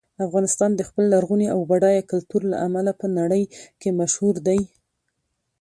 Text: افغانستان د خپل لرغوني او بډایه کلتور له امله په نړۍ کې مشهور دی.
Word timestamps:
افغانستان 0.27 0.71
د 0.75 0.81
خپل 0.89 1.03
لرغوني 1.13 1.47
او 1.55 1.59
بډایه 1.69 2.03
کلتور 2.11 2.41
له 2.51 2.57
امله 2.67 2.91
په 3.01 3.07
نړۍ 3.17 3.43
کې 3.81 3.97
مشهور 3.99 4.35
دی. 4.47 4.61